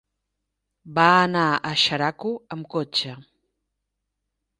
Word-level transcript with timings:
Va 0.99 1.03
anar 1.25 1.43
a 1.71 1.73
Xeraco 1.81 2.31
amb 2.57 2.69
cotxe. 2.77 3.13